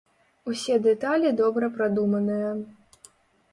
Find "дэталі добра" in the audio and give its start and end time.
0.85-1.71